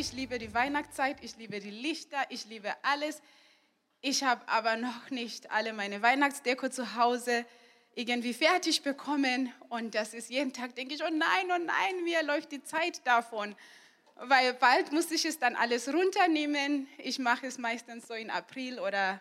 [0.00, 3.20] Ich liebe die Weihnachtszeit, ich liebe die Lichter, ich liebe alles.
[4.00, 7.44] Ich habe aber noch nicht alle meine Weihnachtsdeko zu Hause
[7.96, 9.52] irgendwie fertig bekommen.
[9.68, 13.04] Und das ist jeden Tag, denke ich, oh nein, oh nein, mir läuft die Zeit
[13.08, 13.56] davon.
[14.14, 16.86] Weil bald muss ich es dann alles runternehmen.
[16.98, 19.20] Ich mache es meistens so in April oder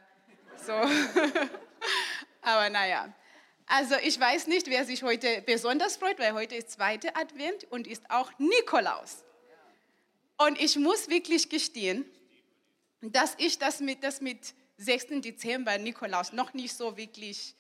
[0.64, 0.74] so.
[2.44, 3.12] aber naja.
[3.66, 7.88] Also ich weiß nicht, wer sich heute besonders freut, weil heute ist zweite Advent und
[7.88, 9.24] ist auch Nikolaus.
[10.38, 12.06] Und ich muss wirklich gestehen,
[13.02, 15.22] dass ich das mit, das mit 6.
[15.22, 17.56] Dezember, Nikolaus, noch nicht so wirklich,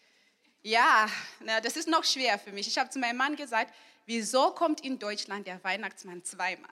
[0.61, 1.07] ja,
[1.39, 2.67] na, das ist noch schwer für mich.
[2.67, 3.73] Ich habe zu meinem Mann gesagt,
[4.05, 6.69] wieso kommt in Deutschland der Weihnachtsmann zweimal?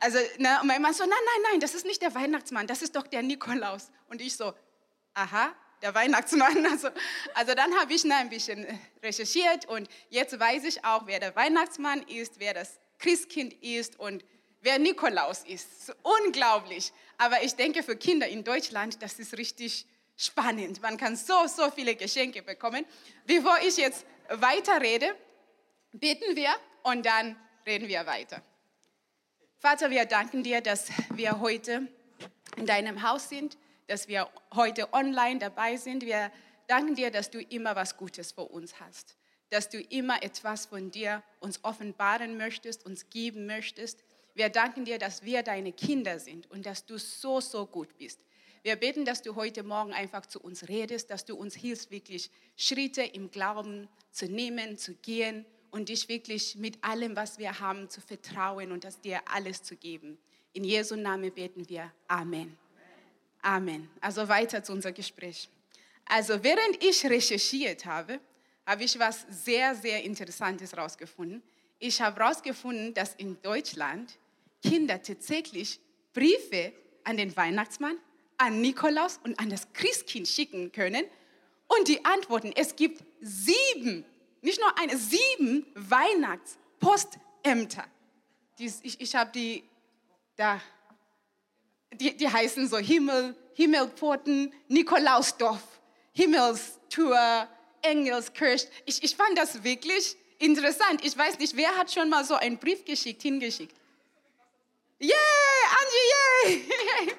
[0.00, 2.82] Also na, und mein Mann so, nein, nein, nein, das ist nicht der Weihnachtsmann, das
[2.82, 3.90] ist doch der Nikolaus.
[4.08, 4.52] Und ich so,
[5.14, 6.66] aha, der Weihnachtsmann.
[6.72, 6.88] Also,
[7.34, 8.66] also dann habe ich ein bisschen
[9.02, 14.24] recherchiert und jetzt weiß ich auch, wer der Weihnachtsmann ist, wer das Christkind ist und
[14.62, 15.94] wer Nikolaus ist.
[16.02, 16.92] Unglaublich.
[17.18, 20.80] Aber ich denke, für Kinder in Deutschland, das ist richtig spannend.
[20.80, 22.86] Man kann so, so viele Geschenke bekommen.
[23.26, 25.14] Bevor ich jetzt weiterrede,
[25.92, 28.42] beten wir und dann reden wir weiter.
[29.58, 31.86] Vater, wir danken dir, dass wir heute
[32.56, 36.04] in deinem Haus sind, dass wir heute online dabei sind.
[36.04, 36.32] Wir
[36.66, 39.16] danken dir, dass du immer was Gutes für uns hast,
[39.50, 44.02] dass du immer etwas von dir uns offenbaren möchtest, uns geben möchtest.
[44.34, 48.20] Wir danken dir, dass wir deine Kinder sind und dass du so, so gut bist.
[48.62, 52.30] Wir beten, dass du heute Morgen einfach zu uns redest, dass du uns hilfst, wirklich
[52.56, 57.90] Schritte im Glauben zu nehmen, zu gehen und dich wirklich mit allem, was wir haben,
[57.90, 60.16] zu vertrauen und das dir alles zu geben.
[60.52, 61.92] In Jesu Namen beten wir.
[62.06, 62.56] Amen.
[63.42, 63.90] Amen.
[64.00, 65.48] Also weiter zu unserem Gespräch.
[66.04, 68.20] Also während ich recherchiert habe,
[68.64, 71.42] habe ich was sehr, sehr Interessantes herausgefunden.
[71.78, 74.18] Ich habe herausgefunden, dass in Deutschland
[74.62, 75.80] Kinder tatsächlich
[76.12, 76.72] Briefe
[77.04, 77.96] an den Weihnachtsmann,
[78.38, 81.04] an Nikolaus und an das Christkind schicken können.
[81.68, 84.04] Und die antworten, es gibt sieben,
[84.40, 87.84] nicht nur eine, sieben Weihnachtspostämter.
[88.58, 89.64] Ich, ich habe die
[90.36, 90.60] da
[91.94, 95.62] die, die heißen so Himmel, Himmelpforten, Nikolausdorf,
[96.12, 97.48] Himmelstour,
[97.82, 98.66] Engelskirch.
[98.86, 101.04] Ich, ich fand das wirklich interessant.
[101.04, 103.76] Ich weiß nicht, wer hat schon mal so einen Brief geschickt, hingeschickt?
[105.02, 105.16] Yeah,
[105.80, 106.06] Angie,
[106.44, 107.14] yay!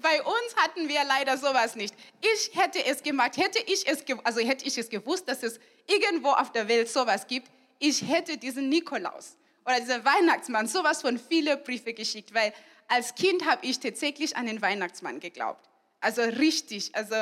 [0.00, 1.94] Bei uns hatten wir leider sowas nicht.
[2.20, 6.30] Ich hätte es gemacht, hätte ich es, also hätte ich es gewusst, dass es irgendwo
[6.30, 7.50] auf der Welt sowas gibt,
[7.80, 12.52] ich hätte diesen Nikolaus oder dieser Weihnachtsmann sowas von viele Briefe geschickt, weil
[12.86, 15.68] als Kind habe ich tatsächlich an den Weihnachtsmann geglaubt.
[16.00, 17.14] Also richtig, also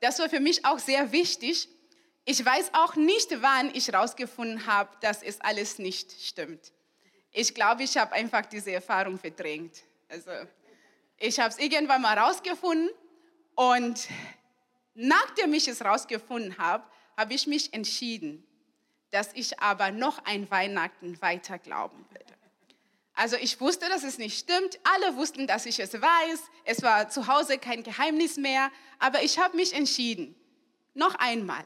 [0.00, 1.68] das war für mich auch sehr wichtig.
[2.24, 6.72] Ich weiß auch nicht, wann ich herausgefunden habe, dass es alles nicht stimmt.
[7.38, 9.82] Ich glaube, ich habe einfach diese Erfahrung verdrängt.
[10.08, 10.30] Also
[11.18, 12.88] ich habe es irgendwann mal herausgefunden
[13.54, 14.08] und
[14.94, 16.82] nachdem ich es herausgefunden habe,
[17.14, 18.42] habe ich mich entschieden,
[19.10, 22.32] dass ich aber noch ein Weihnachten weiter glauben würde.
[23.12, 24.78] Also ich wusste, dass es nicht stimmt.
[24.84, 26.40] Alle wussten, dass ich es weiß.
[26.64, 28.70] Es war zu Hause kein Geheimnis mehr.
[28.98, 30.34] Aber ich habe mich entschieden.
[30.94, 31.64] Noch einmal.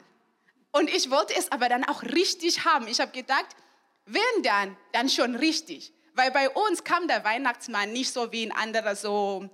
[0.73, 2.89] Und ich wollte es aber dann auch richtig haben.
[2.89, 3.55] Ich habe gedacht,
[4.13, 5.93] wenn dann, dann schon richtig.
[6.13, 9.49] Weil bei uns kam der Weihnachtsmann nicht so wie in anderen so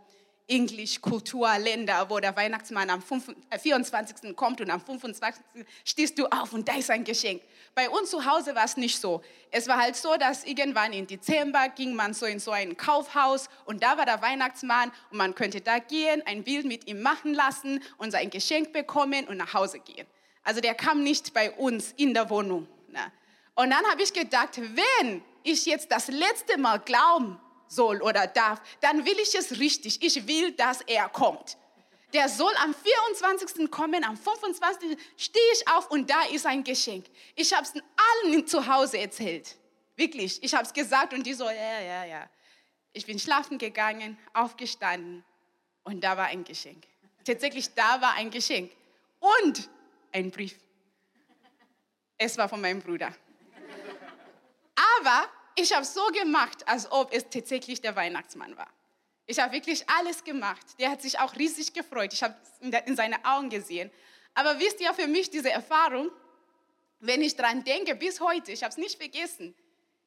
[0.47, 4.23] Englisch-Kulturländer, wo der Weihnachtsmann am 24.
[4.23, 5.43] Äh, kommt und am 25.
[5.83, 7.41] stehst du auf und da ist ein Geschenk.
[7.75, 9.21] Bei uns zu Hause war es nicht so.
[9.51, 13.49] Es war halt so, dass irgendwann im Dezember ging man so in so ein Kaufhaus
[13.65, 17.33] und da war der Weihnachtsmann und man könnte da gehen, ein Bild mit ihm machen
[17.33, 20.07] lassen und sein Geschenk bekommen und nach Hause gehen.
[20.43, 22.67] Also der kam nicht bei uns in der Wohnung.
[22.87, 23.11] Ne?
[23.57, 28.61] Und dann habe ich gedacht, wenn ich jetzt das letzte Mal glauben soll oder darf,
[28.81, 30.03] dann will ich es richtig.
[30.03, 31.57] Ich will, dass er kommt.
[32.13, 33.71] Der soll am 24.
[33.71, 34.95] kommen, am 25.
[35.17, 37.05] stehe ich auf und da ist ein Geschenk.
[37.35, 37.73] Ich habe es
[38.23, 39.57] allen zu Hause erzählt.
[39.95, 40.41] Wirklich.
[40.43, 42.29] Ich habe es gesagt und die so, ja, ja, ja.
[42.93, 45.25] Ich bin schlafen gegangen, aufgestanden
[45.83, 46.85] und da war ein Geschenk.
[47.25, 48.71] Tatsächlich, da war ein Geschenk
[49.19, 49.67] und
[50.11, 50.55] ein Brief.
[52.19, 53.13] Es war von meinem Bruder.
[54.99, 58.69] Aber ich habe so gemacht, als ob es tatsächlich der Weihnachtsmann war.
[59.25, 60.65] Ich habe wirklich alles gemacht.
[60.79, 62.13] Der hat sich auch riesig gefreut.
[62.13, 63.91] Ich habe es in seine Augen gesehen.
[64.33, 66.11] Aber wisst ihr, für mich diese Erfahrung,
[66.99, 69.53] wenn ich daran denke, bis heute, ich habe es nicht vergessen,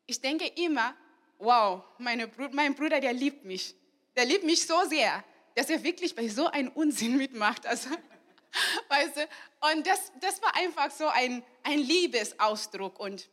[0.07, 0.95] ich denke immer,
[1.39, 3.75] wow, Bruder, mein Bruder, der liebt mich.
[4.17, 5.23] Der liebt mich so sehr,
[5.55, 7.67] dass er wirklich bei so einem Unsinn mitmacht.
[7.67, 7.91] Also,
[8.89, 9.29] weißt du?
[9.73, 13.29] Und das, das war einfach so ein, ein Liebesausdruck und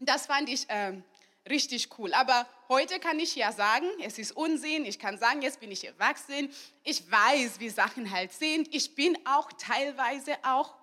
[0.00, 1.02] das fand ich ähm,
[1.48, 2.12] richtig cool.
[2.14, 4.84] Aber heute kann ich ja sagen, es ist Unsinn.
[4.84, 6.52] Ich kann sagen, jetzt bin ich erwachsen.
[6.84, 8.74] Ich weiß, wie Sachen halt sind.
[8.74, 10.74] Ich bin auch teilweise auch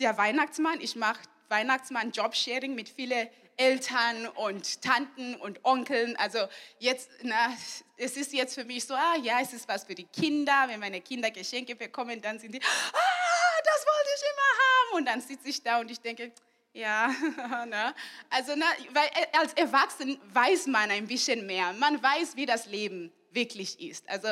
[0.00, 0.80] der Weihnachtsmann.
[0.80, 6.16] Ich mache Weihnachtsmann Jobsharing mit vielen Eltern und Tanten und Onkeln.
[6.16, 6.38] Also
[6.78, 7.56] jetzt, na,
[7.96, 10.64] es ist jetzt für mich so, ah ja, es ist was für die Kinder.
[10.66, 14.98] Wenn meine Kinder Geschenke bekommen, dann sind die, ah, das wollte ich immer haben.
[14.98, 16.32] Und dann sitze ich da und ich denke,
[16.74, 17.08] ja,
[17.66, 17.94] ne?
[18.28, 21.72] also ne, weil äh, als Erwachsen weiß man ein bisschen mehr.
[21.72, 24.08] Man weiß, wie das Leben wirklich ist.
[24.08, 24.28] Also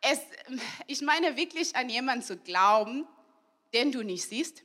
[0.00, 0.20] es,
[0.86, 3.06] ich meine wirklich an jemanden zu glauben,
[3.72, 4.62] den du nicht siehst,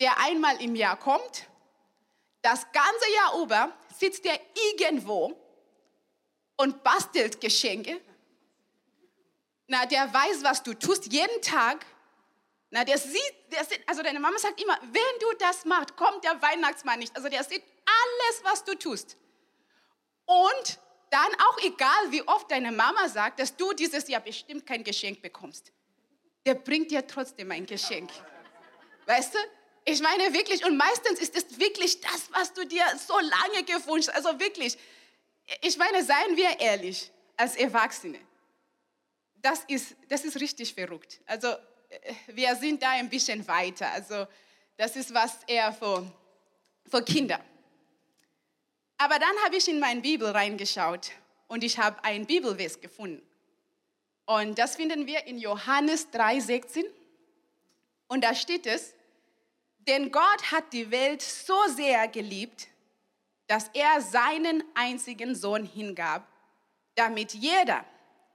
[0.00, 1.46] der einmal im Jahr kommt,
[2.42, 4.40] das ganze Jahr über sitzt er
[4.72, 5.36] irgendwo
[6.56, 8.00] und bastelt Geschenke.
[9.66, 11.84] Na, der weiß, was du tust jeden Tag
[12.70, 16.22] na, der sieht, der sieht, also deine Mama sagt immer, wenn du das machst, kommt
[16.22, 17.14] der Weihnachtsmann nicht.
[17.16, 19.16] Also der sieht alles, was du tust.
[20.24, 20.78] Und
[21.10, 25.20] dann auch egal, wie oft deine Mama sagt, dass du dieses Jahr bestimmt kein Geschenk
[25.20, 25.72] bekommst.
[26.46, 28.10] Der bringt dir trotzdem ein Geschenk.
[29.06, 29.38] Weißt du?
[29.84, 34.08] Ich meine wirklich, und meistens ist es wirklich das, was du dir so lange gewünscht
[34.12, 34.24] hast.
[34.24, 34.78] Also wirklich,
[35.62, 38.20] ich meine, seien wir ehrlich, als Erwachsene.
[39.36, 41.20] Das ist, das ist richtig verrückt.
[41.26, 41.56] Also
[42.28, 43.90] wir sind da ein bisschen weiter.
[43.92, 44.26] Also
[44.76, 46.10] das ist was eher für,
[46.86, 47.40] für Kinder.
[48.98, 51.12] Aber dann habe ich in meine Bibel reingeschaut
[51.48, 53.22] und ich habe ein Bibelvers gefunden.
[54.26, 56.84] Und das finden wir in Johannes 3,16.
[58.08, 58.94] Und da steht es,
[59.88, 62.68] denn Gott hat die Welt so sehr geliebt,
[63.46, 66.28] dass er seinen einzigen Sohn hingab,
[66.94, 67.84] damit jeder,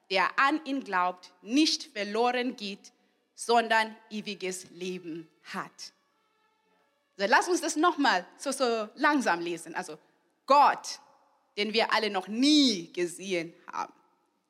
[0.10, 2.92] der an ihn glaubt, nicht verloren geht,
[3.36, 5.94] sondern ewiges Leben hat.
[7.18, 9.76] Also lass uns das nochmal so, so langsam lesen.
[9.76, 9.98] Also
[10.46, 11.00] Gott,
[11.58, 13.94] den wir alle noch nie gesehen haben.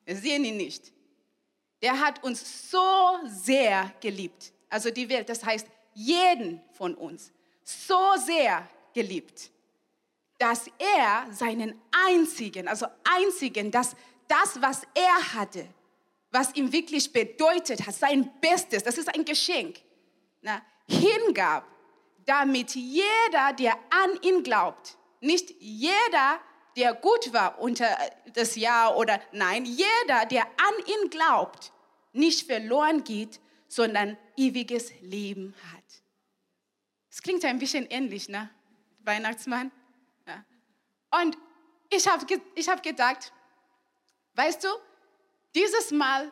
[0.05, 0.91] Wir sehen ihn nicht.
[1.81, 4.51] Der hat uns so sehr geliebt.
[4.69, 7.31] Also die Welt, das heißt jeden von uns,
[7.63, 9.51] so sehr geliebt,
[10.37, 13.95] dass er seinen einzigen, also einzigen, dass
[14.27, 15.67] das, was er hatte,
[16.35, 19.77] was ihm wirklich bedeutet hat, sein Bestes, das ist ein Geschenk,
[20.41, 21.65] na, hingab,
[22.25, 26.39] damit jeder, der an ihn glaubt, nicht jeder,
[26.75, 27.87] der gut war unter
[28.33, 31.71] das Jahr oder nein, jeder, der an ihn glaubt,
[32.11, 33.39] nicht verloren geht,
[33.69, 35.83] sondern ewiges Leben hat.
[37.09, 38.49] Das klingt ein bisschen ähnlich, ne?
[39.05, 39.71] Weihnachtsmann.
[40.27, 40.43] Ja.
[41.21, 41.37] Und
[41.89, 43.31] ich habe ich hab gedacht,
[44.33, 44.67] weißt du,
[45.55, 46.31] dieses Mal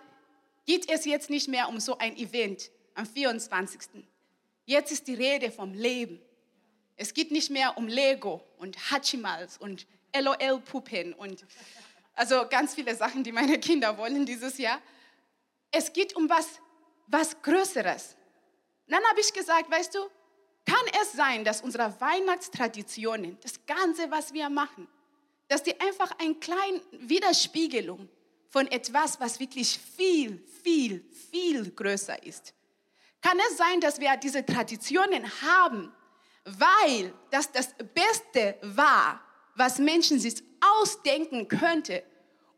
[0.66, 4.04] geht es jetzt nicht mehr um so ein Event am 24.
[4.66, 6.22] Jetzt ist die Rede vom Leben.
[6.96, 11.46] Es geht nicht mehr um Lego und Hachimals und LOL-Puppen und
[12.16, 14.80] also ganz viele Sachen, die meine Kinder wollen dieses Jahr.
[15.72, 16.60] Es geht um was,
[17.08, 18.16] was Größeres.
[18.88, 20.00] Dann habe ich gesagt, weißt du,
[20.66, 24.88] kann es sein, dass unsere Weihnachtstraditionen, das Ganze, was wir machen,
[25.48, 28.08] dass die einfach eine kleine Widerspiegelung
[28.54, 32.54] von etwas, was wirklich viel, viel, viel größer ist.
[33.20, 35.92] Kann es sein, dass wir diese Traditionen haben,
[36.46, 39.20] weil das das Beste war,
[39.56, 40.36] was Menschen sich
[40.80, 42.04] ausdenken könnte,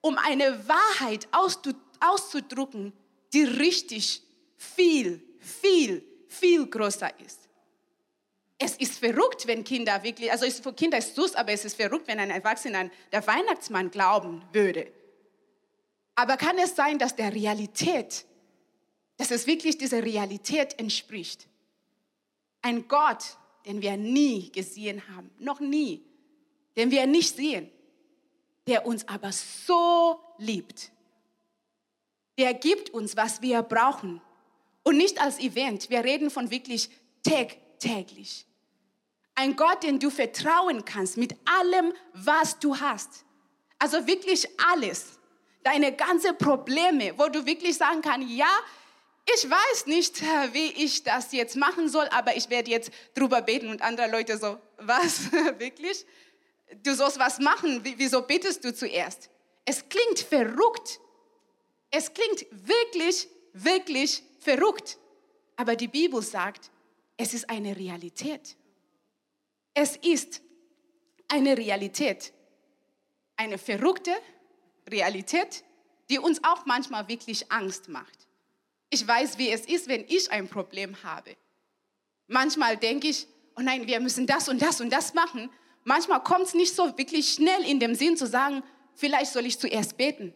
[0.02, 2.92] um eine Wahrheit auszudrücken,
[3.32, 4.22] die richtig
[4.58, 7.48] viel, viel, viel größer ist.
[8.58, 11.78] Es ist verrückt, wenn Kinder wirklich, also für Kinder ist es süß, aber es ist
[11.78, 14.92] verrückt, wenn ein Erwachsener der Weihnachtsmann glauben würde.
[16.16, 18.26] Aber kann es sein, dass der Realität,
[19.18, 21.48] dass es wirklich dieser Realität entspricht?
[22.62, 26.04] Ein Gott, den wir nie gesehen haben, noch nie,
[26.78, 27.70] den wir nicht sehen,
[28.66, 30.92] der uns aber so liebt.
[32.38, 34.22] Der gibt uns, was wir brauchen.
[34.84, 35.90] Und nicht als Event.
[35.90, 36.90] Wir reden von wirklich
[37.80, 38.46] täglich.
[39.36, 43.26] Ein Gott, den du vertrauen kannst mit allem, was du hast.
[43.80, 45.15] Also wirklich alles
[45.66, 48.50] deine ganzen Probleme, wo du wirklich sagen kannst, ja,
[49.34, 53.42] ich weiß nicht, äh, wie ich das jetzt machen soll, aber ich werde jetzt drüber
[53.42, 56.06] beten und andere Leute so, was, wirklich?
[56.84, 59.30] du sollst was machen, wieso betest du zuerst?
[59.66, 61.00] Es klingt verrückt.
[61.92, 64.98] Es klingt wirklich, wirklich verrückt.
[65.56, 66.70] Aber die Bibel sagt,
[67.18, 68.56] es ist eine Realität.
[69.74, 70.42] Es ist
[71.28, 72.34] eine Realität.
[73.38, 74.14] Eine verrückte
[74.90, 75.64] Realität,
[76.10, 78.28] die uns auch manchmal wirklich Angst macht.
[78.90, 81.36] Ich weiß, wie es ist, wenn ich ein Problem habe.
[82.28, 83.28] Manchmal denke ich,
[83.58, 85.50] oh nein, wir müssen das und das und das machen.
[85.84, 88.64] Manchmal kommt es nicht so wirklich schnell in dem Sinn zu sagen,
[88.96, 90.34] vielleicht soll ich zuerst beten.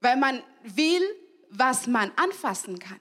[0.00, 1.02] Weil man will,
[1.50, 3.00] was man anfassen kann.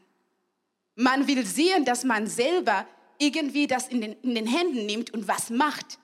[0.96, 2.88] Man will sehen, dass man selber
[3.18, 6.00] irgendwie das in den, in den Händen nimmt und was macht.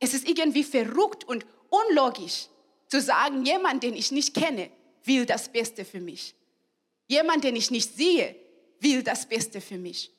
[0.00, 2.48] Es ist irgendwie verrückt und unlogisch
[2.88, 4.70] zu sagen, jemand, den ich nicht kenne,
[5.04, 6.34] will das Beste für mich.
[7.06, 8.34] Jemand, den ich nicht sehe,
[8.80, 10.10] will das Beste für mich.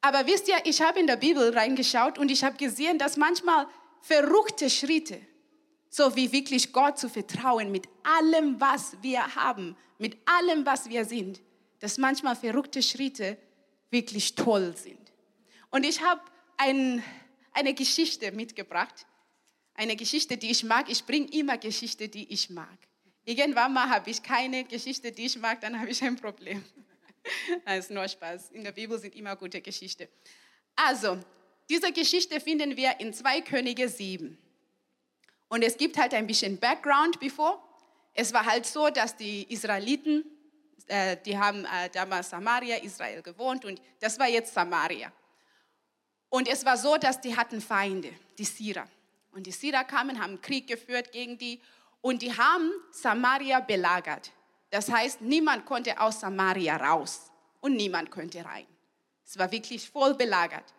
[0.00, 3.66] Aber wisst ihr, ich habe in der Bibel reingeschaut und ich habe gesehen, dass manchmal
[4.00, 5.20] verrückte Schritte,
[5.90, 11.04] so wie wirklich Gott zu vertrauen mit allem, was wir haben, mit allem, was wir
[11.04, 11.40] sind,
[11.80, 13.36] dass manchmal verrückte Schritte
[13.90, 15.12] wirklich toll sind.
[15.70, 16.20] Und ich habe
[16.56, 17.02] ein,
[17.52, 19.06] eine Geschichte mitgebracht,
[19.78, 20.90] eine Geschichte, die ich mag.
[20.90, 22.78] Ich bringe immer Geschichte, die ich mag.
[23.24, 26.62] Irgendwann mal habe ich keine Geschichte, die ich mag, dann habe ich ein Problem.
[27.66, 28.52] Das ist nur Spaß.
[28.52, 30.08] In der Bibel sind immer gute Geschichten.
[30.74, 31.18] Also,
[31.68, 34.38] diese Geschichte finden wir in 2 Könige 7.
[35.48, 37.62] Und es gibt halt ein bisschen Background bevor.
[38.14, 40.24] Es war halt so, dass die Israeliten,
[40.86, 45.12] äh, die haben äh, damals Samaria, Israel gewohnt und das war jetzt Samaria.
[46.30, 48.88] Und es war so, dass die hatten Feinde, die Syrer.
[49.32, 51.60] Und die Syrer kamen, haben Krieg geführt gegen die
[52.00, 54.30] und die haben Samaria belagert.
[54.70, 57.30] Das heißt, niemand konnte aus Samaria raus
[57.60, 58.66] und niemand konnte rein.
[59.24, 60.74] Es war wirklich voll belagert.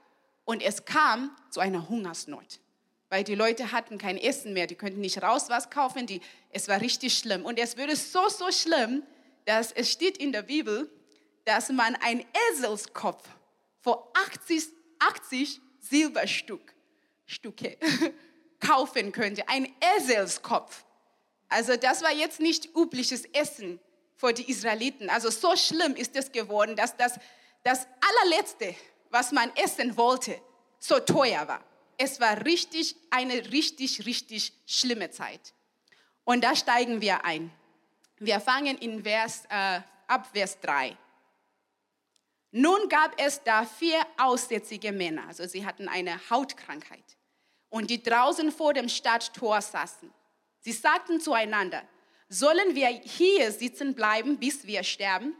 [0.46, 2.60] Und es kam zu einer Hungersnot,
[3.10, 6.08] weil die Leute hatten kein Essen mehr, die könnten nicht raus was kaufen.
[6.08, 7.46] Die, es war richtig schlimm.
[7.46, 9.03] Und es wurde so, so schlimm,
[9.46, 10.89] dass es steht in der Bibel,
[11.46, 13.27] dass man ein Eselskopf
[13.82, 14.63] vor 80,
[15.00, 16.74] 80 Silberstück
[17.25, 17.77] Stücke
[18.59, 19.47] kaufen könnte.
[19.47, 20.83] Ein Eselskopf.
[21.47, 23.79] Also das war jetzt nicht übliches Essen
[24.15, 25.09] für die Israeliten.
[25.09, 27.19] Also so schlimm ist es geworden, dass das,
[27.63, 28.75] das allerletzte,
[29.09, 30.39] was man essen wollte,
[30.79, 31.63] so teuer war.
[31.97, 35.53] Es war richtig, eine richtig, richtig schlimme Zeit.
[36.23, 37.51] Und da steigen wir ein.
[38.17, 40.95] Wir fangen in Vers, äh, ab Vers 3.
[42.51, 47.03] Nun gab es da vier aussätzige Männer, also sie hatten eine Hautkrankheit,
[47.69, 50.11] und die draußen vor dem Stadttor saßen.
[50.61, 51.83] Sie sagten zueinander,
[52.27, 55.35] sollen wir hier sitzen bleiben, bis wir sterben?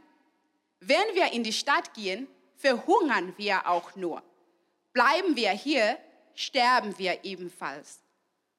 [0.80, 4.22] Wenn wir in die Stadt gehen, verhungern wir auch nur.
[4.92, 5.98] Bleiben wir hier,
[6.34, 8.00] sterben wir ebenfalls.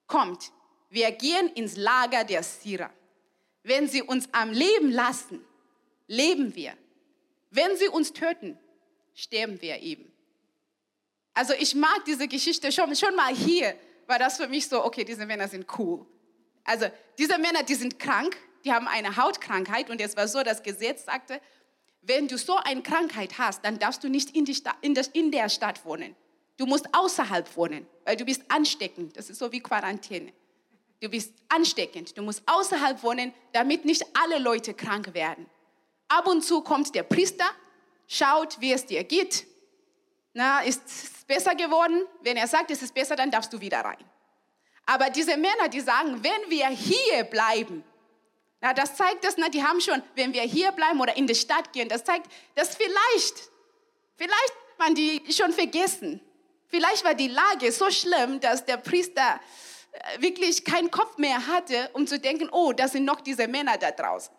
[0.08, 0.52] Kommt,
[0.90, 2.92] wir gehen ins Lager der Syrer.
[3.64, 5.44] Wenn sie uns am Leben lassen,
[6.08, 6.74] leben wir.
[7.50, 8.58] Wenn sie uns töten,
[9.14, 10.11] sterben wir eben.
[11.34, 13.76] Also ich mag diese Geschichte schon, schon mal hier,
[14.08, 16.06] war das für mich so, okay, diese Männer sind cool.
[16.64, 20.62] Also diese Männer, die sind krank, die haben eine Hautkrankheit und es war so, das
[20.62, 21.42] Gesetz sagte,
[22.02, 24.46] wenn du so eine Krankheit hast, dann darfst du nicht in,
[24.82, 26.16] in, der, in der Stadt wohnen.
[26.58, 29.18] Du musst außerhalb wohnen, weil du bist ansteckend.
[29.18, 30.34] Das ist so wie Quarantäne.
[31.00, 32.18] Du bist ansteckend.
[32.18, 35.48] Du musst außerhalb wohnen, damit nicht alle Leute krank werden.
[36.08, 37.46] Ab und zu kommt der Priester,
[38.08, 39.48] schaut, wie es dir geht.
[40.34, 42.06] Na, ist besser geworden?
[42.22, 44.04] Wenn er sagt, es ist besser, dann darfst du wieder rein.
[44.86, 47.84] Aber diese Männer, die sagen, wenn wir hier bleiben,
[48.60, 51.72] na, das zeigt das, die haben schon, wenn wir hier bleiben oder in die Stadt
[51.72, 53.50] gehen, das zeigt, dass vielleicht,
[54.18, 56.20] vielleicht man die schon vergessen.
[56.68, 59.40] Vielleicht war die Lage so schlimm, dass der Priester
[59.92, 63.78] äh, wirklich keinen Kopf mehr hatte, um zu denken, oh, da sind noch diese Männer
[63.78, 64.34] da draußen.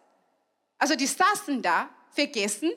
[0.78, 2.70] Also die saßen da, vergessen,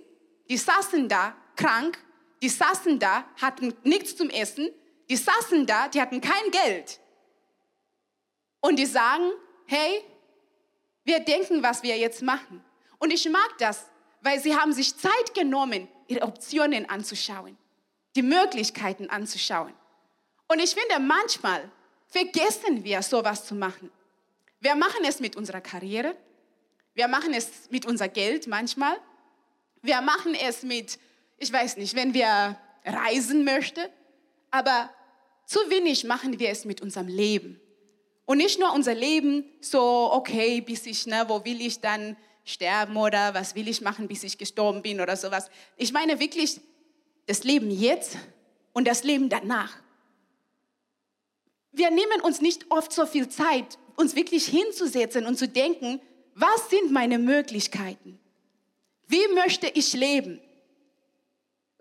[0.49, 1.97] die saßen da, krank,
[2.45, 4.69] die saßen da, hatten nichts zum Essen,
[5.09, 6.99] die saßen da, die hatten kein Geld.
[8.59, 9.31] Und die sagen,
[9.65, 10.03] hey,
[11.05, 12.63] wir denken, was wir jetzt machen.
[12.99, 13.87] Und ich mag das,
[14.21, 17.57] weil sie haben sich Zeit genommen, ihre Optionen anzuschauen,
[18.15, 19.73] die Möglichkeiten anzuschauen.
[20.47, 21.71] Und ich finde, manchmal
[22.05, 23.89] vergessen wir, sowas zu machen.
[24.59, 26.15] Wir machen es mit unserer Karriere,
[26.93, 28.95] wir machen es mit unser Geld manchmal,
[29.81, 30.99] wir machen es mit,
[31.37, 33.85] ich weiß nicht, wenn wir reisen möchten,
[34.51, 34.89] aber
[35.45, 37.59] zu wenig machen wir es mit unserem Leben.
[38.25, 42.97] Und nicht nur unser Leben so, okay, bis ich, ne, wo will ich dann sterben
[42.97, 45.49] oder was will ich machen, bis ich gestorben bin oder sowas.
[45.77, 46.59] Ich meine wirklich
[47.25, 48.17] das Leben jetzt
[48.73, 49.77] und das Leben danach.
[51.71, 55.99] wir nehmen uns nicht oft so viel Zeit, uns wirklich hinzusetzen und zu denken,
[56.33, 58.19] was sind meine Möglichkeiten?
[59.07, 60.39] Wie möchte ich leben?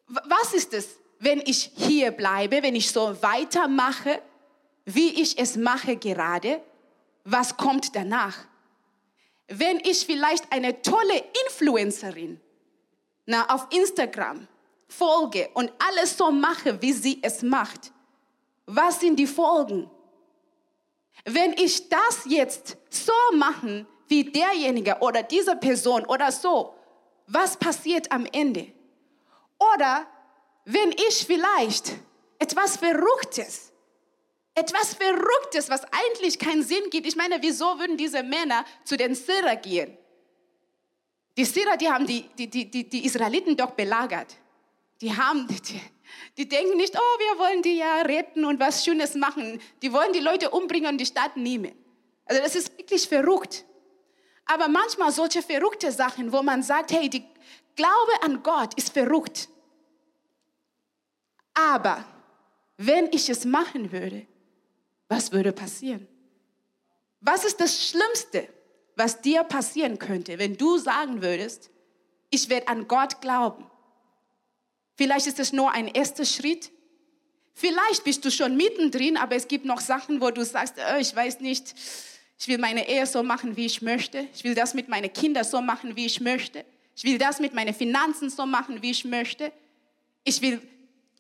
[0.07, 4.21] Was ist es, wenn ich hier bleibe, wenn ich so weitermache,
[4.85, 6.61] wie ich es mache gerade?
[7.25, 8.37] Was kommt danach?
[9.49, 12.41] Wenn ich vielleicht eine tolle Influencerin
[13.27, 14.47] na, auf Instagram
[14.89, 17.93] folge und alles so mache, wie sie es macht,
[18.67, 19.91] was sind die Folgen?
[21.25, 26.75] Wenn ich das jetzt so mache wie derjenige oder diese Person oder so,
[27.27, 28.74] was passiert am Ende?
[29.59, 30.07] Oder
[30.65, 31.93] wenn ich vielleicht
[32.39, 33.73] etwas Verrücktes,
[34.55, 37.07] etwas Verrücktes, was eigentlich keinen Sinn gibt.
[37.07, 39.97] Ich meine, wieso würden diese Männer zu den Syrer gehen?
[41.37, 44.37] Die Syrer, die haben die, die, die, die Israeliten doch belagert.
[45.01, 45.81] Die haben, die,
[46.37, 49.61] die denken nicht, oh, wir wollen die ja retten und was Schönes machen.
[49.83, 51.73] Die wollen die Leute umbringen und die Stadt nehmen.
[52.27, 53.65] Also das ist wirklich verrückt.
[54.47, 57.25] Aber manchmal solche verrückte Sachen, wo man sagt, hey, die
[57.77, 59.49] Glaube an Gott ist verrückt.
[61.55, 62.05] Aber
[62.77, 64.27] wenn ich es machen würde,
[65.09, 66.07] was würde passieren?
[67.21, 68.49] Was ist das Schlimmste,
[68.97, 71.71] was dir passieren könnte, wenn du sagen würdest,
[72.31, 73.71] ich werde an Gott glauben?
[74.97, 76.71] Vielleicht ist es nur ein erster Schritt.
[77.55, 81.15] Vielleicht bist du schon mittendrin, aber es gibt noch Sachen, wo du sagst, oh, ich
[81.15, 81.75] weiß nicht,
[82.39, 84.29] ich will meine Ehe so machen, wie ich möchte.
[84.35, 86.65] Ich will das mit meinen Kindern so machen, wie ich möchte.
[86.97, 89.53] Ich will das mit meinen Finanzen so machen, wie ich möchte.
[90.25, 90.61] Ich will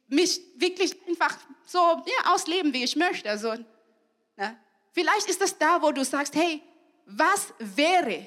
[0.09, 3.30] mich wirklich einfach so ja, ausleben, wie ich möchte.
[3.30, 3.54] Also,
[4.37, 4.56] ne?
[4.92, 6.62] Vielleicht ist das da, wo du sagst, hey,
[7.06, 8.26] was wäre,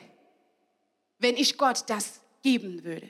[1.20, 3.10] wenn ich Gott das geben würde?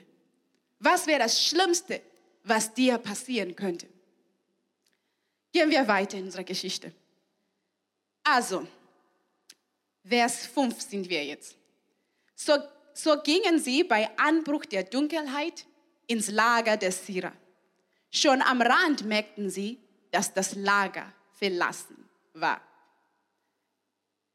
[0.78, 2.00] Was wäre das Schlimmste,
[2.48, 3.86] was dir passieren könnte.
[5.52, 6.92] Gehen wir weiter in unserer Geschichte.
[8.24, 8.66] Also,
[10.08, 11.56] Vers 5 sind wir jetzt.
[12.34, 12.56] So,
[12.94, 15.66] so gingen sie bei Anbruch der Dunkelheit
[16.06, 17.32] ins Lager der Syrer.
[18.10, 19.78] Schon am Rand merkten sie,
[20.10, 22.60] dass das Lager verlassen war.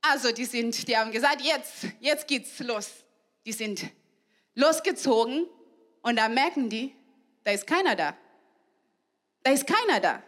[0.01, 2.91] Also die sind, die haben gesagt, jetzt, jetzt geht's los.
[3.45, 3.85] Die sind
[4.53, 5.47] losgezogen
[6.01, 6.93] und da merken die,
[7.43, 8.15] da ist keiner da.
[9.41, 10.21] Da ist keiner da.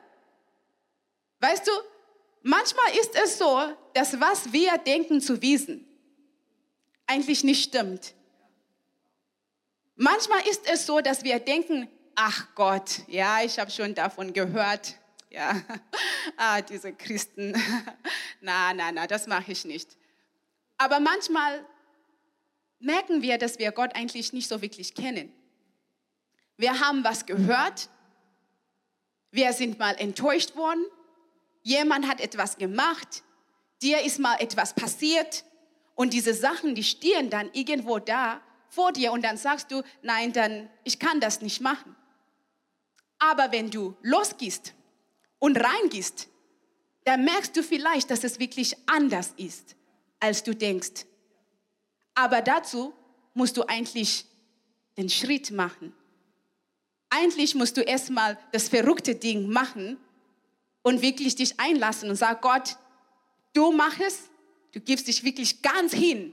[1.40, 1.72] Weißt du,
[2.46, 3.60] manchmal ist es so,
[3.94, 5.86] dass was wir denken zu wissen,
[7.08, 8.14] eigentlich nicht stimmt.
[9.96, 14.96] Manchmal ist es so, dass wir denken, ach Gott, ja, ich habe schon davon gehört.
[15.30, 15.62] Ja,
[16.38, 17.54] ah, diese Christen,
[18.42, 19.98] na, na, na, das mache ich nicht.
[20.78, 21.66] Aber manchmal
[22.80, 25.34] merken wir, dass wir Gott eigentlich nicht so wirklich kennen.
[26.58, 27.90] Wir haben was gehört.
[29.32, 30.86] Wir sind mal enttäuscht worden.
[31.66, 33.24] Jemand hat etwas gemacht.
[33.82, 35.44] Dir ist mal etwas passiert.
[35.96, 39.12] Und diese Sachen, die stehen dann irgendwo da vor dir.
[39.12, 41.96] Und dann sagst du, nein, dann, ich kann das nicht machen.
[43.18, 44.76] Aber wenn du losgehst
[45.40, 46.28] und reingehst,
[47.04, 49.76] dann merkst du vielleicht, dass es wirklich anders ist,
[50.20, 51.08] als du denkst.
[52.14, 52.94] Aber dazu
[53.34, 54.26] musst du eigentlich
[54.98, 55.96] den Schritt machen
[57.16, 59.98] eigentlich musst du erstmal das verrückte Ding machen
[60.86, 62.78] und wirklich dich einlassen und sagen, Gott,
[63.54, 64.30] du mach es,
[64.72, 66.32] du gibst dich wirklich ganz hin.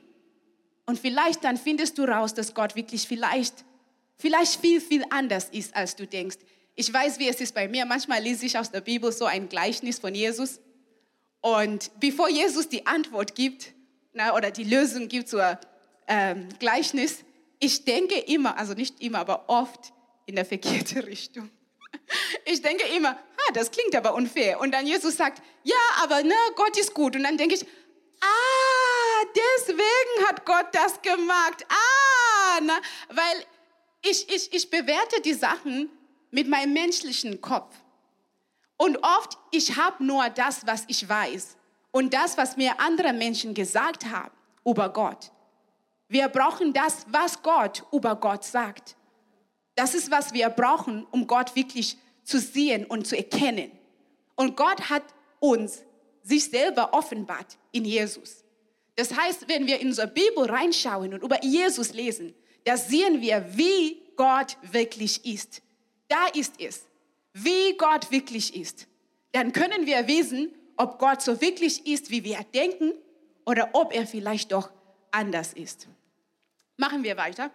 [0.85, 3.65] Und vielleicht dann findest du raus, dass Gott wirklich vielleicht,
[4.19, 6.37] vielleicht viel, viel anders ist, als du denkst.
[6.75, 7.87] Ich weiß, wie es ist bei mir.
[7.87, 10.61] Manchmal lese ich aus der Bibel so ein Gleichnis von Jesus.
[11.41, 13.73] Und bevor Jesus die Antwort gibt
[14.12, 15.59] na, oder die Lösung gibt zur
[16.07, 17.25] ähm, Gleichnis,
[17.59, 19.95] ich denke immer, also nicht immer, aber oft,
[20.27, 21.49] in der verkehrte Richtung.
[22.44, 24.61] Ich denke immer, ah, das klingt aber unfair.
[24.61, 27.16] Und dann Jesus sagt, ja, aber ne, Gott ist gut.
[27.16, 27.64] Und dann denke ich,
[28.20, 31.64] ah, deswegen hat Gott das gemacht.
[31.68, 33.46] Ah, na, weil
[34.02, 35.90] ich, ich, ich bewerte die Sachen
[36.31, 37.74] mit meinem menschlichen Kopf.
[38.76, 41.57] Und oft, ich habe nur das, was ich weiß.
[41.92, 44.33] Und das, was mir andere Menschen gesagt haben
[44.64, 45.31] über Gott.
[46.09, 48.96] Wir brauchen das, was Gott über Gott sagt.
[49.75, 53.71] Das ist, was wir brauchen, um Gott wirklich zu sehen und zu erkennen.
[54.37, 55.03] Und Gott hat
[55.41, 55.83] uns
[56.23, 58.45] sich selber offenbart in Jesus.
[58.97, 63.45] Das heißt, wenn wir in unsere Bibel reinschauen und über Jesus lesen, da sehen wir,
[63.57, 65.63] wie Gott wirklich ist.
[66.09, 66.87] Da ist es,
[67.33, 68.87] wie Gott wirklich ist.
[69.33, 72.93] Dann können wir wissen, ob Gott so wirklich ist, wie wir denken,
[73.45, 74.71] oder ob er vielleicht doch
[75.11, 75.89] anders ist.
[76.77, 77.51] Machen wir weiter.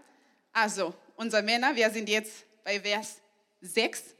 [0.51, 3.21] Also, unsere Männer, wir sind jetzt bei Vers
[3.61, 4.15] 6.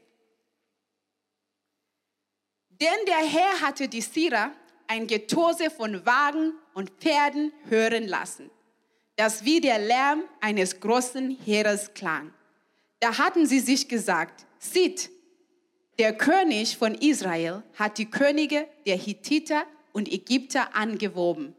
[2.70, 4.52] Denn der Herr hatte die Syrer
[4.88, 8.50] ein Getose von Wagen und Pferden hören lassen,
[9.16, 12.34] das wie der Lärm eines großen Heeres klang.
[13.00, 15.10] Da hatten sie sich gesagt, sieht,
[16.00, 21.56] der König von Israel hat die Könige der Hittiter und Ägypter angewoben,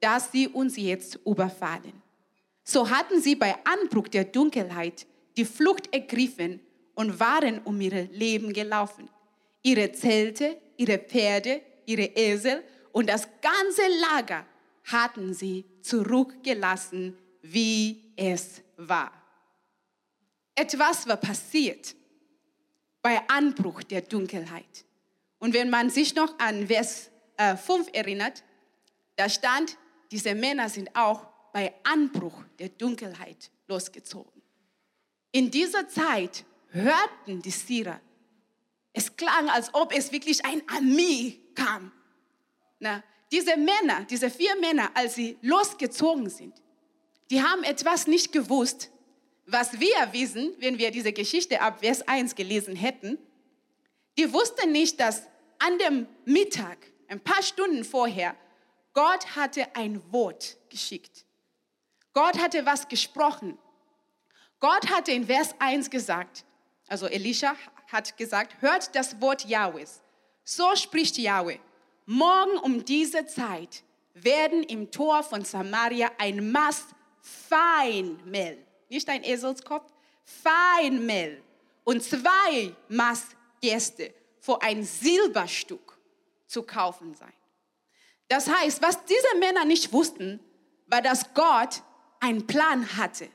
[0.00, 2.01] dass sie uns jetzt überfallen.
[2.64, 6.60] So hatten sie bei Anbruch der Dunkelheit die Flucht ergriffen
[6.94, 9.08] und waren um ihr Leben gelaufen.
[9.62, 14.46] Ihre Zelte, ihre Pferde, ihre Esel und das ganze Lager
[14.84, 19.12] hatten sie zurückgelassen, wie es war.
[20.54, 21.94] Etwas war passiert
[23.00, 24.84] bei Anbruch der Dunkelheit.
[25.38, 28.44] Und wenn man sich noch an Vers äh, 5 erinnert,
[29.16, 29.76] da stand,
[30.10, 34.42] diese Männer sind auch bei Anbruch der Dunkelheit losgezogen.
[35.30, 38.00] In dieser Zeit hörten die Syrer,
[38.92, 41.92] es klang, als ob es wirklich ein Armee kam.
[42.78, 46.60] Na, diese Männer, diese vier Männer, als sie losgezogen sind,
[47.30, 48.90] die haben etwas nicht gewusst,
[49.46, 53.18] was wir wissen, wenn wir diese Geschichte ab Vers 1 gelesen hätten,
[54.18, 55.22] die wussten nicht, dass
[55.58, 58.36] an dem Mittag, ein paar Stunden vorher,
[58.92, 61.24] Gott hatte ein Wort geschickt.
[62.12, 63.58] Gott hatte was gesprochen.
[64.60, 66.44] Gott hatte in Vers 1 gesagt,
[66.88, 67.56] also Elisha
[67.90, 70.02] hat gesagt, hört das Wort Jahwes.
[70.44, 71.58] So spricht Jahwe.
[72.06, 73.82] Morgen um diese Zeit
[74.14, 76.88] werden im Tor von Samaria ein Mast
[77.20, 79.90] Feinmehl nicht ein Eselskopf,
[80.22, 81.42] Feinmehl
[81.84, 83.28] und zwei Maß
[83.60, 85.98] Gäste für ein Silberstück
[86.46, 87.32] zu kaufen sein.
[88.28, 90.40] Das heißt, was diese Männer nicht wussten,
[90.86, 91.82] war, dass Gott
[92.22, 93.28] einen Plan hatte.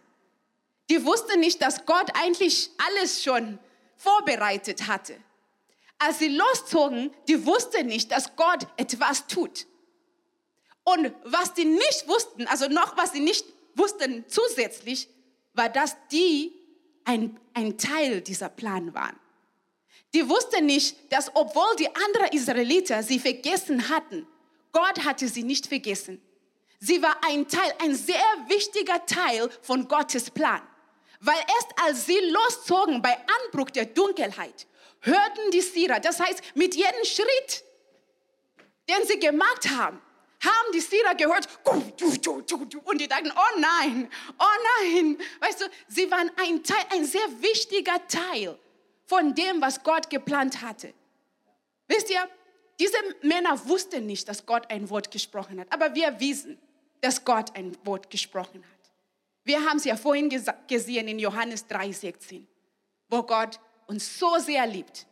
[0.90, 3.60] Die wussten nicht, dass Gott eigentlich alles schon
[3.98, 5.18] vorbereitet hatte.
[6.00, 9.68] Als sie loszogen, die wussten nicht, dass Gott etwas tut.
[10.84, 13.46] Und was die nicht wussten, also noch was sie nicht
[13.76, 15.10] wussten zusätzlich,
[15.54, 16.54] war, dass die
[17.04, 19.20] ein, ein Teil dieser Plan waren.
[20.14, 24.26] Die wussten nicht, dass obwohl die anderen Israeliter sie vergessen hatten,
[24.72, 26.22] Gott hatte sie nicht vergessen.
[26.80, 28.16] Sie war ein Teil, ein sehr
[28.48, 30.62] wichtiger Teil von Gottes Plan.
[31.20, 34.68] Weil erst als sie loszogen bei Anbruch der Dunkelheit,
[35.02, 37.64] hörten die Syrer, das heißt mit jedem Schritt,
[38.90, 40.02] den sie gemacht haben,
[40.40, 45.18] haben die Syrer gehört und die dachten, oh nein, oh nein.
[45.40, 48.58] Weißt du, sie waren ein Teil, ein sehr wichtiger Teil
[49.06, 50.94] von dem, was Gott geplant hatte.
[51.88, 52.30] Wisst ihr,
[52.80, 56.60] diese Männer wussten nicht, dass Gott ein Wort gesprochen hat, aber wir wissen,
[57.02, 58.92] dass Gott ein Wort gesprochen hat.
[59.44, 60.30] Wir haben es ja vorhin
[60.68, 62.44] gesehen in Johannes 3,16,
[63.10, 65.06] wo Gott uns so sehr liebt,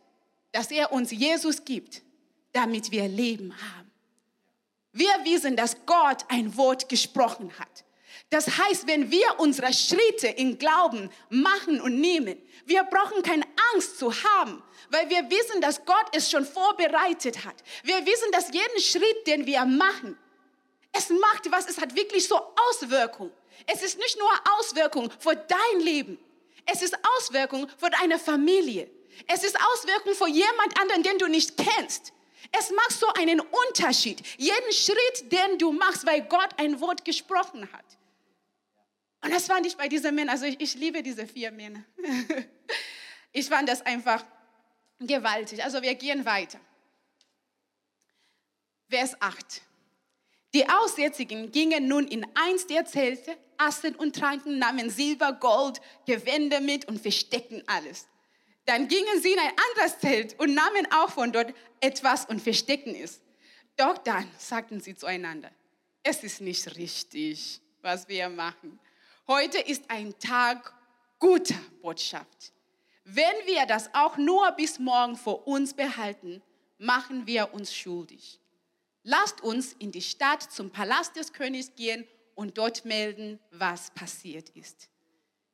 [0.52, 2.02] dass er uns Jesus gibt,
[2.52, 3.90] damit wir Leben haben.
[4.92, 7.84] Wir wissen, dass Gott ein Wort gesprochen hat.
[8.30, 13.98] Das heißt, wenn wir unsere Schritte in Glauben machen und nehmen, wir brauchen keine Angst
[13.98, 17.56] zu haben, weil wir wissen, dass Gott es schon vorbereitet hat.
[17.84, 20.18] Wir wissen, dass jeden Schritt, den wir machen,
[20.96, 23.32] es macht was, es hat wirklich so Auswirkungen.
[23.66, 26.18] Es ist nicht nur Auswirkung für dein Leben,
[26.66, 28.90] es ist Auswirkung für deine Familie.
[29.28, 32.12] Es ist Auswirkung für jemand anderen, den du nicht kennst.
[32.52, 34.22] Es macht so einen Unterschied.
[34.36, 37.84] Jeden Schritt, den du machst, weil Gott ein Wort gesprochen hat.
[39.22, 40.30] Und das fand ich bei diesen Männern.
[40.30, 41.84] Also ich, ich liebe diese vier Männer.
[43.32, 44.24] ich fand das einfach
[45.00, 45.64] gewaltig.
[45.64, 46.60] Also wir gehen weiter.
[48.88, 49.62] Vers 8.
[50.56, 56.62] Die Aussätzigen gingen nun in eins der Zelte, aßen und tranken, nahmen Silber, Gold, Gewände
[56.62, 58.06] mit und versteckten alles.
[58.64, 62.94] Dann gingen sie in ein anderes Zelt und nahmen auch von dort etwas und versteckten
[62.94, 63.20] es.
[63.76, 65.50] Doch dann sagten sie zueinander,
[66.02, 68.80] es ist nicht richtig, was wir machen.
[69.28, 70.72] Heute ist ein Tag
[71.18, 72.54] guter Botschaft.
[73.04, 76.40] Wenn wir das auch nur bis morgen vor uns behalten,
[76.78, 78.40] machen wir uns schuldig.
[79.08, 84.48] Lasst uns in die Stadt zum Palast des Königs gehen und dort melden, was passiert
[84.48, 84.88] ist.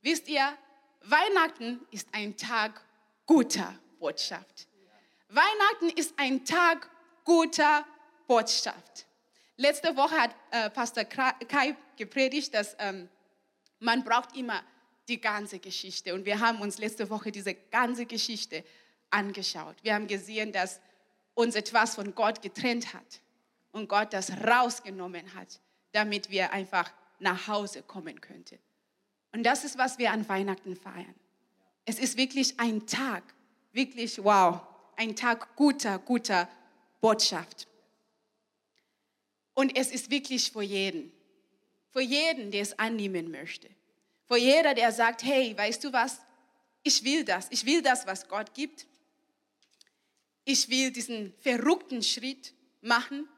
[0.01, 0.57] Wisst ihr,
[1.03, 2.83] Weihnachten ist ein Tag
[3.27, 4.69] guter Botschaft.
[5.29, 6.89] Weihnachten ist ein Tag
[7.27, 7.85] guter
[8.27, 9.07] Botschaft.
[9.59, 13.11] Letzte Woche hat äh, Pastor Kai gepredigt, dass ähm,
[13.81, 14.63] man braucht immer
[15.09, 16.15] die ganze Geschichte.
[16.15, 18.65] Und wir haben uns letzte Woche diese ganze Geschichte
[19.11, 19.77] angeschaut.
[19.83, 20.81] Wir haben gesehen, dass
[21.35, 23.21] uns etwas von Gott getrennt hat
[23.73, 25.61] und Gott das rausgenommen hat,
[25.93, 28.59] damit wir einfach nach Hause kommen könnten.
[29.33, 31.15] Und das ist, was wir an Weihnachten feiern.
[31.85, 33.23] Es ist wirklich ein Tag,
[33.73, 34.61] wirklich wow,
[34.97, 36.49] ein Tag guter, guter
[37.01, 37.67] Botschaft.
[39.55, 41.13] Und es ist wirklich für jeden.
[41.91, 43.69] Für jeden, der es annehmen möchte.
[44.27, 46.21] Für jeder, der sagt, hey, weißt du was?
[46.83, 47.49] Ich will das.
[47.51, 48.87] Ich will das, was Gott gibt.
[50.45, 53.29] Ich will diesen verrückten Schritt machen.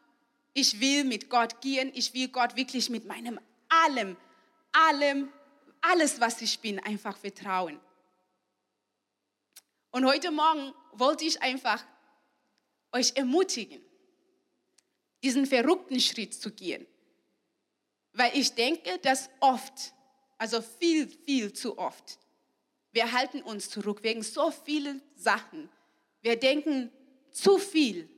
[0.54, 1.90] Ich will mit Gott gehen.
[1.94, 4.16] Ich will Gott wirklich mit meinem allem,
[4.72, 5.32] allem,
[5.80, 7.78] alles, was ich bin, einfach vertrauen.
[9.90, 11.84] Und heute Morgen wollte ich einfach
[12.92, 13.80] euch ermutigen,
[15.22, 16.86] diesen verrückten Schritt zu gehen.
[18.12, 19.92] Weil ich denke, dass oft,
[20.38, 22.18] also viel, viel zu oft,
[22.92, 25.68] wir halten uns zurück wegen so vielen Sachen.
[26.22, 26.92] Wir denken
[27.32, 28.08] zu viel,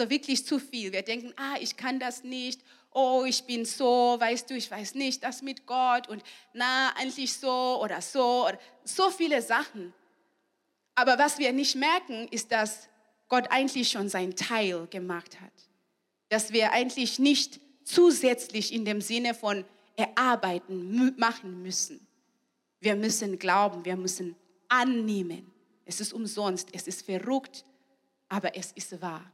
[0.00, 0.90] also wirklich zu viel.
[0.90, 2.60] Wir denken, ah, ich kann das nicht.
[2.90, 6.20] Oh, ich bin so, weißt du, ich weiß nicht, das mit Gott und
[6.52, 9.92] na, eigentlich so oder so oder so viele Sachen.
[10.96, 12.88] Aber was wir nicht merken, ist, dass
[13.28, 15.52] Gott eigentlich schon sein Teil gemacht hat.
[16.28, 22.04] Dass wir eigentlich nicht zusätzlich in dem Sinne von erarbeiten, machen müssen.
[22.80, 24.34] Wir müssen glauben, wir müssen
[24.68, 25.52] annehmen.
[25.84, 27.64] Es ist umsonst, es ist verrückt,
[28.28, 29.30] aber es ist wahr.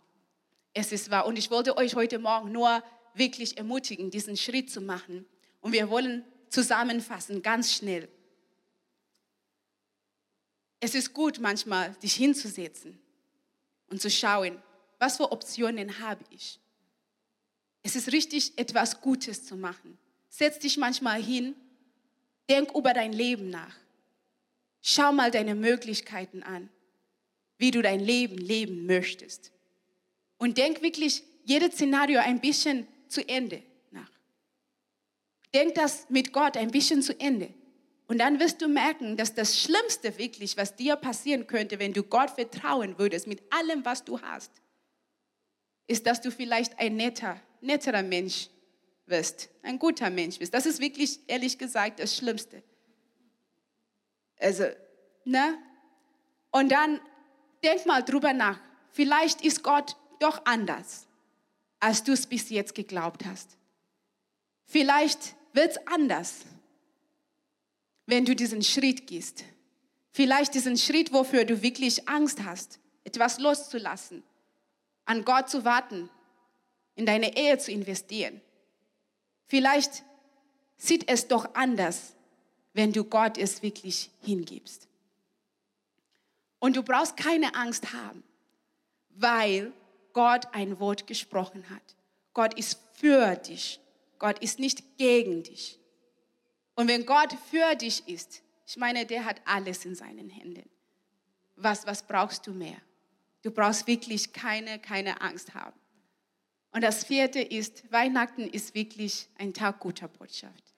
[0.72, 1.26] Es ist wahr.
[1.26, 2.82] Und ich wollte euch heute Morgen nur
[3.14, 5.26] wirklich ermutigen, diesen Schritt zu machen.
[5.60, 8.08] Und wir wollen zusammenfassen, ganz schnell.
[10.80, 12.98] Es ist gut manchmal, dich hinzusetzen
[13.88, 14.60] und zu schauen,
[14.98, 16.58] was für Optionen habe ich.
[17.82, 19.98] Es ist richtig, etwas Gutes zu machen.
[20.28, 21.54] Setz dich manchmal hin,
[22.48, 23.74] denk über dein Leben nach.
[24.82, 26.70] Schau mal deine Möglichkeiten an,
[27.58, 29.52] wie du dein Leben leben möchtest.
[30.40, 34.10] Und denk wirklich jedes Szenario ein bisschen zu Ende nach.
[35.54, 37.52] Denk das mit Gott ein bisschen zu Ende.
[38.08, 42.02] Und dann wirst du merken, dass das Schlimmste wirklich, was dir passieren könnte, wenn du
[42.02, 44.50] Gott vertrauen würdest mit allem, was du hast,
[45.86, 48.48] ist, dass du vielleicht ein netter, netterer Mensch
[49.04, 50.54] wirst, ein guter Mensch wirst.
[50.54, 52.62] Das ist wirklich, ehrlich gesagt, das Schlimmste.
[54.38, 54.64] Also,
[55.24, 55.58] ne?
[56.50, 56.98] Und dann
[57.62, 58.58] denk mal drüber nach.
[58.90, 61.06] Vielleicht ist Gott doch anders,
[61.80, 63.56] als du es bis jetzt geglaubt hast.
[64.66, 66.44] Vielleicht wird es anders
[68.10, 69.44] wenn du diesen Schritt gehst.
[70.10, 74.22] Vielleicht diesen Schritt, wofür du wirklich Angst hast, etwas loszulassen,
[75.04, 76.10] an Gott zu warten,
[76.96, 78.40] in deine Ehe zu investieren.
[79.46, 80.04] Vielleicht
[80.76, 82.14] sieht es doch anders,
[82.74, 84.88] wenn du Gott es wirklich hingibst.
[86.58, 88.22] Und du brauchst keine Angst haben,
[89.10, 89.72] weil
[90.12, 91.96] Gott ein Wort gesprochen hat.
[92.32, 93.80] Gott ist für dich.
[94.18, 95.78] Gott ist nicht gegen dich.
[96.74, 100.68] Und wenn Gott für dich ist, ich meine, der hat alles in seinen Händen.
[101.56, 102.76] Was, was brauchst du mehr?
[103.42, 105.78] Du brauchst wirklich keine, keine Angst haben.
[106.72, 110.74] Und das vierte ist, Weihnachten ist wirklich ein Tag guter Botschaft.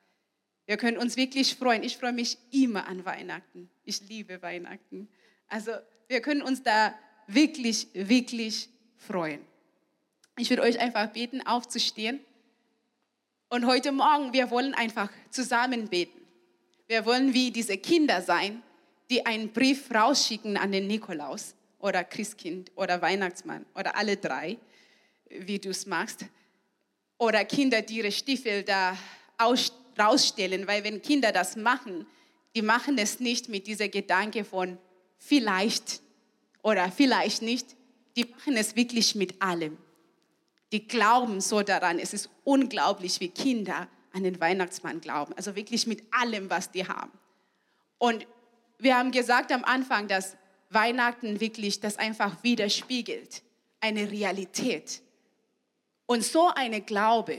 [0.66, 1.83] Wir können uns wirklich freuen.
[1.83, 3.68] Ich freue mich immer an Weihnachten.
[3.85, 5.09] Ich liebe Weihnachten.
[5.49, 5.73] Also
[6.09, 6.95] wir können uns da
[7.27, 8.71] wirklich, wirklich
[9.07, 9.41] freuen.
[10.38, 12.21] Ich würde euch einfach beten, aufzustehen.
[13.49, 16.21] Und heute Morgen, wir wollen einfach zusammen beten.
[16.87, 18.62] Wir wollen wie diese Kinder sein,
[19.11, 24.57] die einen Brief rausschicken an den Nikolaus oder Christkind oder Weihnachtsmann oder alle drei,
[25.29, 26.25] wie du es magst.
[27.19, 28.97] Oder Kinder, die ihre Stiefel da
[29.99, 32.07] rausstellen, weil wenn Kinder das machen,
[32.55, 34.79] die machen es nicht mit dieser Gedanke von
[35.19, 36.01] vielleicht
[36.62, 37.77] oder vielleicht nicht,
[38.16, 39.79] die machen es wirklich mit allem
[40.72, 41.98] die glauben so daran.
[41.98, 45.35] Es ist unglaublich, wie Kinder an den Weihnachtsmann glauben.
[45.35, 47.12] Also wirklich mit allem, was die haben.
[47.98, 48.27] Und
[48.79, 50.37] wir haben gesagt am Anfang, dass
[50.70, 53.42] Weihnachten wirklich das einfach widerspiegelt.
[53.81, 55.03] Eine Realität.
[56.07, 57.38] Und so eine Glaube,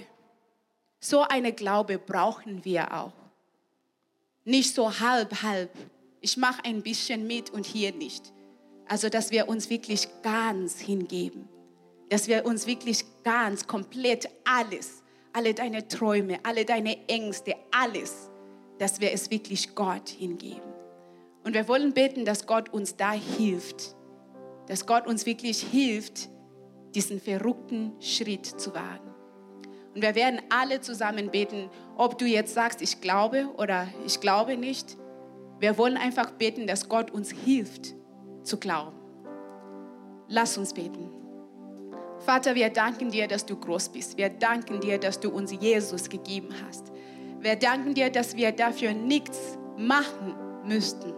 [0.99, 3.13] so eine Glaube brauchen wir auch.
[4.45, 5.71] Nicht so halb, halb.
[6.21, 8.31] Ich mache ein bisschen mit und hier nicht.
[8.93, 11.49] Also, dass wir uns wirklich ganz hingeben
[12.13, 15.01] dass wir uns wirklich ganz, komplett alles,
[15.32, 18.29] alle deine Träume, alle deine Ängste, alles,
[18.77, 20.62] dass wir es wirklich Gott hingeben.
[21.43, 23.95] Und wir wollen beten, dass Gott uns da hilft,
[24.67, 26.29] dass Gott uns wirklich hilft,
[26.93, 29.10] diesen verrückten Schritt zu wagen.
[29.95, 34.56] Und wir werden alle zusammen beten, ob du jetzt sagst, ich glaube oder ich glaube
[34.56, 34.97] nicht.
[35.58, 37.95] Wir wollen einfach beten, dass Gott uns hilft
[38.43, 38.95] zu glauben.
[40.27, 41.10] Lass uns beten.
[42.19, 44.17] Vater, wir danken dir, dass du groß bist.
[44.17, 46.91] Wir danken dir, dass du uns Jesus gegeben hast.
[47.39, 51.13] Wir danken dir, dass wir dafür nichts machen müssten.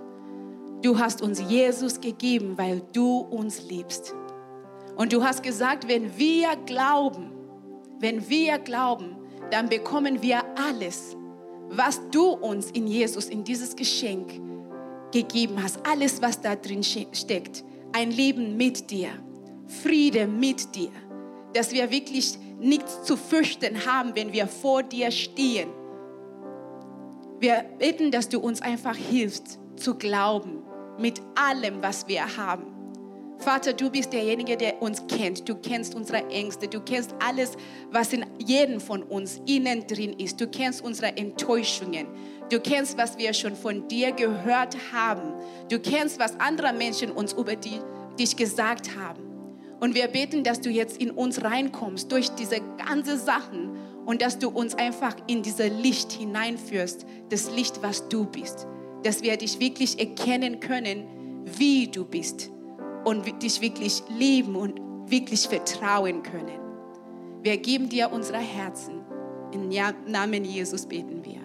[0.82, 4.14] Du hast uns Jesus gegeben, weil du uns liebst.
[4.96, 7.32] Und du hast gesagt, wenn wir glauben,
[8.00, 9.16] Wenn wir glauben,
[9.52, 11.16] dann bekommen wir alles,
[11.70, 14.34] was du uns in Jesus, in dieses Geschenk
[15.16, 15.80] gegeben hast.
[15.88, 17.64] Alles, was da drin steckt.
[17.94, 19.10] Ein Leben mit dir.
[19.82, 20.92] Friede mit dir.
[21.54, 25.70] Dass wir wirklich nichts zu fürchten haben, wenn wir vor dir stehen.
[27.40, 30.64] Wir bitten, dass du uns einfach hilfst zu glauben
[31.00, 32.76] mit allem, was wir haben.
[33.38, 35.48] Vater, du bist derjenige, der uns kennt.
[35.48, 36.68] Du kennst unsere Ängste.
[36.68, 37.52] Du kennst alles,
[37.92, 40.40] was in jedem von uns innen drin ist.
[40.40, 42.08] Du kennst unsere Enttäuschungen.
[42.50, 45.34] Du kennst, was wir schon von dir gehört haben.
[45.70, 47.80] Du kennst, was andere Menschen uns über die,
[48.20, 49.24] dich gesagt haben.
[49.80, 53.72] Und wir beten, dass du jetzt in uns reinkommst durch diese ganzen Sachen
[54.06, 58.68] und dass du uns einfach in dieses Licht hineinführst, das Licht, was du bist.
[59.04, 62.52] Dass wir dich wirklich erkennen können, wie du bist
[63.04, 64.80] und dich wirklich lieben und
[65.10, 66.60] wirklich vertrauen können.
[67.42, 69.04] Wir geben dir unsere Herzen.
[69.52, 69.70] Im
[70.08, 71.45] Namen Jesus beten wir.